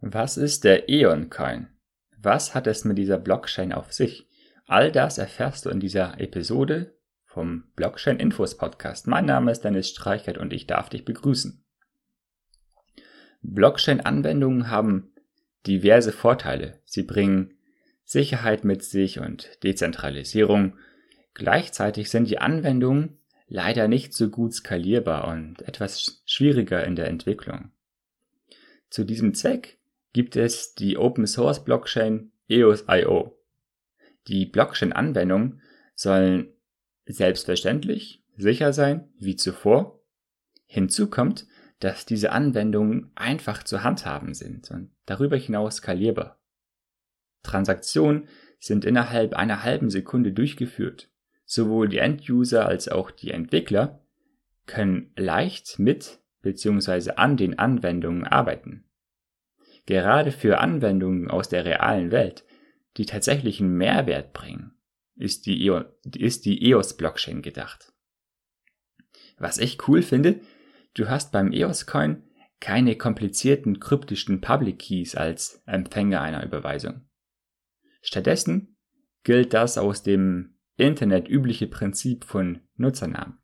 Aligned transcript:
Was 0.00 0.36
ist 0.36 0.64
der 0.64 0.90
Eon-Coin? 0.90 1.68
Was 2.18 2.54
hat 2.54 2.66
es 2.66 2.84
mit 2.84 2.98
dieser 2.98 3.18
Blockchain 3.18 3.72
auf 3.72 3.94
sich? 3.94 4.28
All 4.66 4.92
das 4.92 5.16
erfährst 5.16 5.64
du 5.64 5.70
in 5.70 5.80
dieser 5.80 6.20
Episode 6.20 6.94
vom 7.24 7.64
Blockchain 7.76 8.18
Infos 8.18 8.58
Podcast. 8.58 9.06
Mein 9.06 9.24
Name 9.24 9.50
ist 9.50 9.62
Dennis 9.62 9.88
Streichert 9.88 10.36
und 10.36 10.52
ich 10.52 10.66
darf 10.66 10.90
dich 10.90 11.06
begrüßen. 11.06 11.64
Blockchain-Anwendungen 13.40 14.70
haben 14.70 15.14
diverse 15.66 16.12
Vorteile. 16.12 16.78
Sie 16.84 17.02
bringen 17.02 17.54
Sicherheit 18.04 18.64
mit 18.64 18.84
sich 18.84 19.18
und 19.18 19.62
Dezentralisierung. 19.64 20.76
Gleichzeitig 21.32 22.10
sind 22.10 22.28
die 22.28 22.38
Anwendungen 22.38 23.18
leider 23.48 23.88
nicht 23.88 24.12
so 24.12 24.28
gut 24.28 24.52
skalierbar 24.52 25.28
und 25.28 25.62
etwas 25.62 26.22
schwieriger 26.26 26.84
in 26.84 26.96
der 26.96 27.06
Entwicklung. 27.06 27.70
Zu 28.90 29.04
diesem 29.04 29.32
Zweck 29.32 29.75
gibt 30.16 30.34
es 30.34 30.74
die 30.74 30.96
Open 30.96 31.26
Source 31.26 31.62
Blockchain 31.62 32.32
EOS.io. 32.48 33.38
Die 34.28 34.46
Blockchain-Anwendungen 34.46 35.60
sollen 35.94 36.54
selbstverständlich 37.04 38.24
sicher 38.34 38.72
sein, 38.72 39.10
wie 39.18 39.36
zuvor. 39.36 40.00
Hinzu 40.64 41.10
kommt, 41.10 41.46
dass 41.80 42.06
diese 42.06 42.32
Anwendungen 42.32 43.10
einfach 43.14 43.62
zu 43.62 43.84
handhaben 43.84 44.32
sind 44.32 44.70
und 44.70 44.90
darüber 45.04 45.36
hinaus 45.36 45.76
skalierbar. 45.76 46.40
Transaktionen 47.42 48.26
sind 48.58 48.86
innerhalb 48.86 49.34
einer 49.34 49.64
halben 49.64 49.90
Sekunde 49.90 50.32
durchgeführt. 50.32 51.10
Sowohl 51.44 51.90
die 51.90 51.98
End-User 51.98 52.64
als 52.64 52.88
auch 52.88 53.10
die 53.10 53.32
Entwickler 53.32 54.00
können 54.64 55.12
leicht 55.14 55.78
mit 55.78 56.20
bzw. 56.40 57.10
an 57.16 57.36
den 57.36 57.58
Anwendungen 57.58 58.24
arbeiten. 58.24 58.85
Gerade 59.86 60.32
für 60.32 60.58
Anwendungen 60.58 61.30
aus 61.30 61.48
der 61.48 61.64
realen 61.64 62.10
Welt, 62.10 62.44
die 62.96 63.06
tatsächlichen 63.06 63.76
Mehrwert 63.76 64.32
bringen, 64.32 64.72
ist 65.14 65.46
die, 65.46 65.64
EO, 65.64 65.84
ist 66.14 66.44
die 66.44 66.70
EOS-Blockchain 66.70 67.40
gedacht. 67.40 67.92
Was 69.38 69.58
ich 69.58 69.86
cool 69.88 70.02
finde, 70.02 70.40
du 70.94 71.08
hast 71.08 71.30
beim 71.30 71.52
EOS-Coin 71.52 72.24
keine 72.58 72.96
komplizierten 72.96 73.80
kryptischen 73.80 74.40
Public 74.40 74.80
Keys 74.80 75.14
als 75.14 75.62
Empfänger 75.66 76.20
einer 76.20 76.44
Überweisung. 76.44 77.02
Stattdessen 78.00 78.76
gilt 79.22 79.54
das 79.54 79.78
aus 79.78 80.02
dem 80.02 80.56
Internet 80.76 81.28
übliche 81.28 81.66
Prinzip 81.66 82.24
von 82.24 82.60
Nutzernamen. 82.76 83.38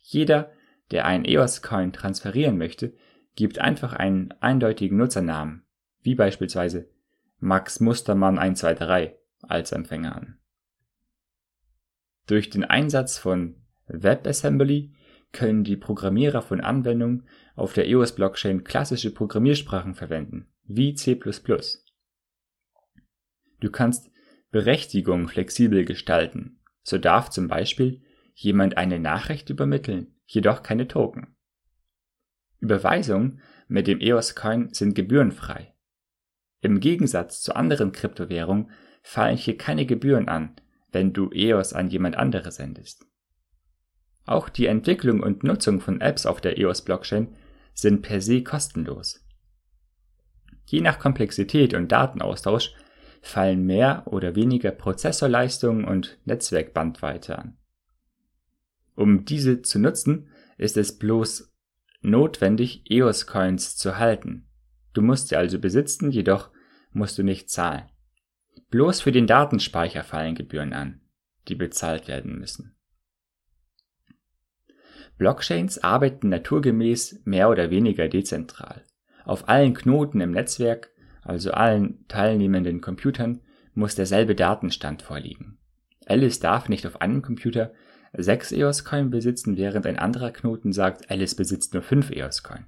Jeder, 0.00 0.52
der 0.90 1.04
einen 1.04 1.24
EOS-Coin 1.24 1.92
transferieren 1.92 2.58
möchte, 2.58 2.94
gibt 3.34 3.58
einfach 3.58 3.92
einen 3.92 4.32
eindeutigen 4.40 4.96
Nutzernamen 4.96 5.64
wie 6.04 6.14
beispielsweise 6.14 6.88
Max 7.40 7.80
Mustermann 7.80 8.38
123 8.38 9.18
als 9.42 9.72
Empfänger 9.72 10.14
an. 10.14 10.38
Durch 12.26 12.48
den 12.50 12.64
Einsatz 12.64 13.18
von 13.18 13.56
WebAssembly 13.86 14.94
können 15.32 15.64
die 15.64 15.76
Programmierer 15.76 16.42
von 16.42 16.60
Anwendungen 16.60 17.28
auf 17.56 17.72
der 17.72 17.86
EOS-Blockchain 17.88 18.64
klassische 18.64 19.12
Programmiersprachen 19.12 19.94
verwenden, 19.94 20.46
wie 20.64 20.94
C++. 20.94 21.20
Du 23.60 23.70
kannst 23.70 24.10
Berechtigungen 24.50 25.28
flexibel 25.28 25.84
gestalten. 25.84 26.60
So 26.82 26.98
darf 26.98 27.30
zum 27.30 27.48
Beispiel 27.48 28.02
jemand 28.34 28.76
eine 28.76 28.98
Nachricht 28.98 29.50
übermitteln, 29.50 30.14
jedoch 30.26 30.62
keine 30.62 30.86
Token. 30.86 31.34
Überweisungen 32.60 33.40
mit 33.68 33.86
dem 33.86 34.00
EOS-Coin 34.00 34.72
sind 34.72 34.94
gebührenfrei. 34.94 35.73
Im 36.64 36.80
Gegensatz 36.80 37.42
zu 37.42 37.54
anderen 37.54 37.92
Kryptowährungen 37.92 38.70
fallen 39.02 39.36
hier 39.36 39.58
keine 39.58 39.84
Gebühren 39.84 40.28
an, 40.28 40.56
wenn 40.92 41.12
du 41.12 41.30
EOS 41.30 41.74
an 41.74 41.88
jemand 41.88 42.16
anderes 42.16 42.56
sendest. 42.56 43.04
Auch 44.24 44.48
die 44.48 44.64
Entwicklung 44.64 45.20
und 45.20 45.44
Nutzung 45.44 45.82
von 45.82 46.00
Apps 46.00 46.24
auf 46.24 46.40
der 46.40 46.56
EOS-Blockchain 46.56 47.36
sind 47.74 48.00
per 48.00 48.22
se 48.22 48.42
kostenlos. 48.42 49.22
Je 50.64 50.80
nach 50.80 50.98
Komplexität 50.98 51.74
und 51.74 51.92
Datenaustausch 51.92 52.72
fallen 53.20 53.66
mehr 53.66 54.04
oder 54.06 54.34
weniger 54.34 54.70
Prozessorleistung 54.70 55.84
und 55.84 56.18
Netzwerkbandweite 56.24 57.38
an. 57.38 57.58
Um 58.94 59.26
diese 59.26 59.60
zu 59.60 59.78
nutzen, 59.78 60.30
ist 60.56 60.78
es 60.78 60.96
bloß 60.96 61.52
notwendig, 62.00 62.90
EOS-Coins 62.90 63.76
zu 63.76 63.98
halten. 63.98 64.48
Du 64.94 65.02
musst 65.02 65.28
sie 65.28 65.36
also 65.36 65.58
besitzen, 65.58 66.10
jedoch 66.10 66.53
musst 66.94 67.18
du 67.18 67.22
nicht 67.22 67.50
zahlen. 67.50 67.84
Bloß 68.70 69.02
für 69.02 69.12
den 69.12 69.26
Datenspeicher 69.26 70.02
fallen 70.02 70.34
Gebühren 70.34 70.72
an, 70.72 71.00
die 71.48 71.54
bezahlt 71.54 72.08
werden 72.08 72.38
müssen. 72.38 72.76
Blockchains 75.16 75.78
arbeiten 75.78 76.28
naturgemäß 76.28 77.22
mehr 77.24 77.48
oder 77.48 77.70
weniger 77.70 78.08
dezentral. 78.08 78.84
Auf 79.24 79.48
allen 79.48 79.74
Knoten 79.74 80.20
im 80.20 80.32
Netzwerk, 80.32 80.90
also 81.22 81.52
allen 81.52 82.06
teilnehmenden 82.08 82.80
Computern, 82.80 83.40
muss 83.74 83.94
derselbe 83.94 84.34
Datenstand 84.34 85.02
vorliegen. 85.02 85.58
Alice 86.06 86.40
darf 86.40 86.68
nicht 86.68 86.86
auf 86.86 87.00
einem 87.00 87.22
Computer 87.22 87.72
6 88.12 88.52
EOS-Coin 88.52 89.10
besitzen, 89.10 89.56
während 89.56 89.86
ein 89.86 89.98
anderer 89.98 90.30
Knoten 90.30 90.72
sagt, 90.72 91.10
Alice 91.10 91.34
besitzt 91.34 91.74
nur 91.74 91.82
5 91.82 92.10
EOS-Coin. 92.10 92.66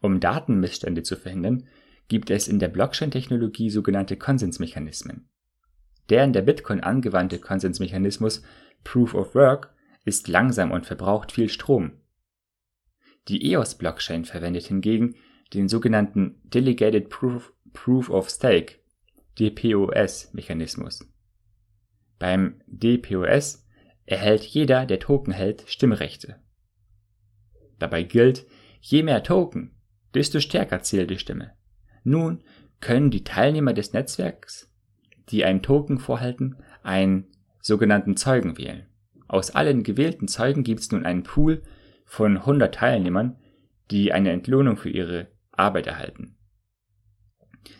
Um 0.00 0.20
Datenmissstände 0.20 1.02
zu 1.02 1.16
verhindern, 1.16 1.68
gibt 2.08 2.30
es 2.30 2.48
in 2.48 2.58
der 2.58 2.68
Blockchain-Technologie 2.68 3.70
sogenannte 3.70 4.16
Konsensmechanismen. 4.16 5.28
Der 6.10 6.24
in 6.24 6.32
der 6.32 6.42
Bitcoin 6.42 6.80
angewandte 6.80 7.38
Konsensmechanismus 7.38 8.42
Proof 8.84 9.14
of 9.14 9.34
Work 9.34 9.74
ist 10.04 10.28
langsam 10.28 10.70
und 10.70 10.86
verbraucht 10.86 11.32
viel 11.32 11.48
Strom. 11.48 11.92
Die 13.28 13.52
EOS-Blockchain 13.52 14.26
verwendet 14.26 14.66
hingegen 14.66 15.16
den 15.54 15.68
sogenannten 15.68 16.40
Delegated 16.44 17.08
Proof, 17.08 17.52
Proof 17.72 18.10
of 18.10 18.28
Stake 18.28 18.76
DPoS-Mechanismus. 19.38 21.08
Beim 22.18 22.60
DPoS 22.66 23.66
erhält 24.06 24.42
jeder, 24.42 24.86
der 24.86 25.00
Token 25.00 25.32
hält, 25.32 25.64
Stimmrechte. 25.66 26.40
Dabei 27.78 28.02
gilt, 28.02 28.46
je 28.80 29.02
mehr 29.02 29.22
Token, 29.22 29.74
desto 30.12 30.40
stärker 30.40 30.82
zählt 30.82 31.10
die 31.10 31.18
Stimme. 31.18 31.54
Nun 32.04 32.42
können 32.80 33.10
die 33.10 33.24
Teilnehmer 33.24 33.72
des 33.72 33.92
Netzwerks, 33.92 34.70
die 35.30 35.44
einen 35.44 35.62
Token 35.62 35.98
vorhalten, 35.98 36.56
einen 36.82 37.26
sogenannten 37.60 38.16
Zeugen 38.16 38.58
wählen. 38.58 38.86
Aus 39.26 39.50
allen 39.50 39.82
gewählten 39.82 40.28
Zeugen 40.28 40.62
gibt 40.64 40.80
es 40.80 40.92
nun 40.92 41.06
einen 41.06 41.22
Pool 41.22 41.62
von 42.04 42.36
100 42.36 42.74
Teilnehmern, 42.74 43.36
die 43.90 44.12
eine 44.12 44.30
Entlohnung 44.30 44.76
für 44.76 44.90
ihre 44.90 45.28
Arbeit 45.50 45.86
erhalten. 45.86 46.36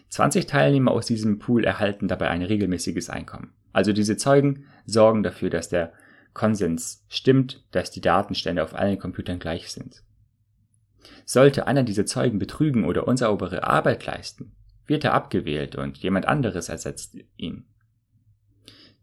20 0.08 0.46
Teilnehmer 0.46 0.92
aus 0.92 1.06
diesem 1.06 1.38
Pool 1.38 1.64
erhalten 1.64 2.08
dabei 2.08 2.30
ein 2.30 2.42
regelmäßiges 2.42 3.10
Einkommen. 3.10 3.52
Also 3.72 3.92
diese 3.92 4.16
Zeugen 4.16 4.64
sorgen 4.86 5.22
dafür, 5.22 5.50
dass 5.50 5.68
der 5.68 5.92
Konsens 6.32 7.04
stimmt, 7.08 7.64
dass 7.72 7.90
die 7.90 8.00
Datenstände 8.00 8.62
auf 8.62 8.74
allen 8.74 8.98
Computern 8.98 9.38
gleich 9.38 9.70
sind. 9.70 10.02
Sollte 11.24 11.66
einer 11.66 11.82
dieser 11.82 12.06
Zeugen 12.06 12.38
betrügen 12.38 12.84
oder 12.84 13.06
unsaubere 13.08 13.64
Arbeit 13.64 14.04
leisten, 14.06 14.52
wird 14.86 15.04
er 15.04 15.14
abgewählt 15.14 15.76
und 15.76 15.98
jemand 15.98 16.26
anderes 16.26 16.68
ersetzt 16.68 17.16
ihn. 17.36 17.66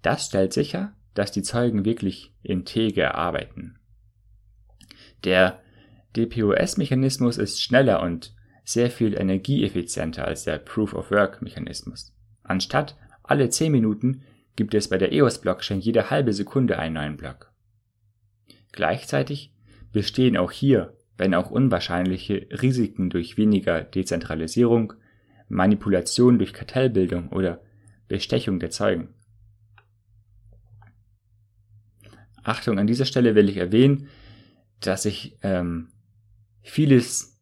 Das 0.02 0.26
stellt 0.26 0.54
sicher, 0.54 0.94
dass 1.14 1.32
die 1.32 1.44
Zeugen 1.44 1.86
wirklich 1.86 2.34
integer 2.42 3.16
arbeiten. 3.16 3.80
Der 5.24 5.62
DPoS-Mechanismus 6.16 7.38
ist 7.38 7.62
schneller 7.62 8.02
und 8.02 8.34
sehr 8.64 8.90
viel 8.90 9.20
energieeffizienter 9.20 10.26
als 10.26 10.44
der 10.44 10.58
Proof-of-Work-Mechanismus. 10.58 12.14
Anstatt 12.44 12.98
alle 13.24 13.50
10 13.50 13.72
Minuten 13.72 14.24
gibt 14.56 14.74
es 14.74 14.90
bei 14.90 14.98
der 14.98 15.12
EOS-Blockchain 15.12 15.80
jede 15.80 16.10
halbe 16.10 16.34
Sekunde 16.34 16.78
einen 16.78 16.96
neuen 16.96 17.18
Block. 17.18 17.52
Gleichzeitig 18.72 19.54
bestehen 19.92 20.38
auch 20.38 20.52
hier 20.52 20.98
wenn 21.22 21.36
auch 21.36 21.52
unwahrscheinliche 21.52 22.48
Risiken 22.64 23.12
durch 23.12 23.38
weniger 23.38 23.84
Dezentralisierung, 23.84 24.94
Manipulation 25.50 26.40
durch 26.40 26.52
Kartellbildung 26.52 27.30
oder 27.30 27.62
Bestechung 28.08 28.60
der 28.60 28.72
Zeugen. 28.72 29.14
Achtung, 32.42 32.80
an 32.80 32.88
dieser 32.88 33.06
Stelle 33.06 33.36
will 33.36 33.50
ich 33.50 33.58
erwähnen, 33.58 34.08
dass 34.80 35.06
ich 35.06 35.38
ähm, 35.44 35.90
vieles 36.64 37.40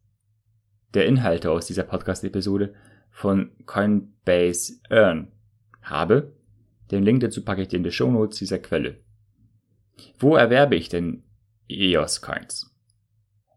der 0.92 1.06
Inhalte 1.06 1.50
aus 1.50 1.64
dieser 1.64 1.84
Podcast-Episode 1.84 2.74
von 3.10 3.50
Coinbase 3.64 4.74
Earn 4.90 5.32
habe. 5.80 6.36
Den 6.90 7.02
Link 7.02 7.20
dazu 7.20 7.42
packe 7.46 7.62
ich 7.62 7.68
dir 7.68 7.78
in 7.78 7.84
die 7.84 7.92
Show 7.92 8.10
Notes 8.10 8.40
dieser 8.40 8.58
Quelle. 8.58 9.00
Wo 10.18 10.36
erwerbe 10.36 10.76
ich 10.76 10.90
denn 10.90 11.22
EOS 11.70 12.20
Coins? 12.20 12.70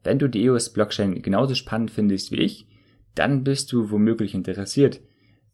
Wenn 0.04 0.20
du 0.20 0.28
die 0.28 0.44
EOS-Blockchain 0.46 1.22
genauso 1.22 1.56
spannend 1.56 1.92
findest 1.92 2.32
wie 2.32 2.42
ich, 2.42 2.68
dann 3.16 3.44
bist 3.44 3.72
du 3.72 3.92
womöglich 3.92 4.34
interessiert, 4.34 5.02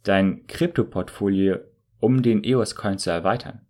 dein 0.04 0.48
Krypto-Portfolio 0.48 1.58
um 2.00 2.22
den 2.22 2.44
EOS-Coin 2.44 2.98
zu 2.98 3.12
erweitern. 3.12 3.62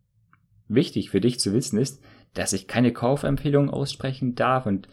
Wichtig 0.67 1.09
für 1.09 1.19
dich 1.19 1.39
zu 1.39 1.53
wissen 1.53 1.79
ist, 1.79 2.01
dass 2.33 2.53
ich 2.53 2.67
keine 2.67 2.93
Kaufempfehlungen 2.93 3.71
aussprechen 3.71 4.35
darf 4.35 4.67
und 4.67 4.87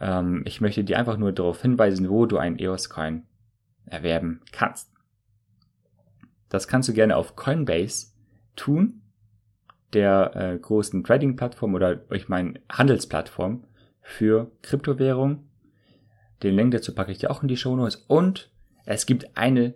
ähm, 0.00 0.42
ich 0.44 0.60
möchte 0.60 0.84
dir 0.84 0.98
einfach 0.98 1.16
nur 1.16 1.32
darauf 1.32 1.62
hinweisen, 1.62 2.10
wo 2.10 2.26
du 2.26 2.36
einen 2.36 2.58
EOS-Coin 2.58 3.22
erwerben 3.86 4.42
kannst. 4.52 4.92
Das 6.50 6.68
kannst 6.68 6.88
du 6.88 6.92
gerne 6.92 7.16
auf 7.16 7.34
Coinbase 7.34 8.12
tun, 8.56 9.00
der 9.94 10.36
äh, 10.36 10.58
großen 10.58 11.02
Trading-Plattform 11.02 11.74
oder 11.74 12.02
ich 12.12 12.28
meine 12.28 12.60
Handelsplattform 12.70 13.64
für 14.08 14.50
Kryptowährung. 14.62 15.44
Den 16.42 16.56
Link 16.56 16.72
dazu 16.72 16.94
packe 16.94 17.12
ich 17.12 17.18
dir 17.18 17.30
auch 17.30 17.42
in 17.42 17.48
die 17.48 17.58
Show 17.58 17.76
Notes. 17.76 17.96
Und 18.08 18.50
es 18.86 19.04
gibt 19.04 19.36
eine 19.36 19.74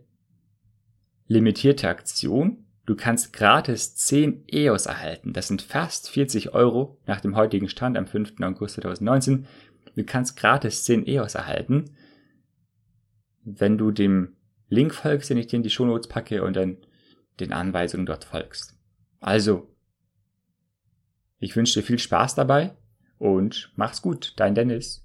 limitierte 1.28 1.88
Aktion. 1.88 2.64
Du 2.86 2.96
kannst 2.96 3.34
gratis 3.34 3.94
10 3.94 4.44
EOS 4.48 4.86
erhalten. 4.86 5.34
Das 5.34 5.48
sind 5.48 5.60
fast 5.60 6.08
40 6.08 6.54
Euro 6.54 6.98
nach 7.06 7.20
dem 7.20 7.36
heutigen 7.36 7.68
Stand 7.68 7.98
am 7.98 8.06
5. 8.06 8.40
August 8.40 8.76
2019. 8.76 9.46
Du 9.96 10.04
kannst 10.04 10.36
gratis 10.36 10.84
10 10.84 11.06
EOS 11.06 11.34
erhalten, 11.34 11.90
wenn 13.44 13.76
du 13.76 13.90
dem 13.90 14.36
Link 14.68 14.94
folgst, 14.94 15.28
den 15.28 15.36
ich 15.36 15.48
dir 15.48 15.56
in 15.56 15.62
die 15.62 15.70
Show 15.70 15.84
Notes 15.84 16.08
packe 16.08 16.42
und 16.42 16.56
dann 16.56 16.78
den 17.38 17.52
Anweisungen 17.52 18.06
dort 18.06 18.24
folgst. 18.24 18.78
Also, 19.20 19.68
ich 21.38 21.54
wünsche 21.54 21.80
dir 21.80 21.86
viel 21.86 21.98
Spaß 21.98 22.34
dabei 22.34 22.74
und 23.22 23.70
mach's 23.76 24.02
gut, 24.02 24.32
dein 24.36 24.56
Dennis. 24.56 25.04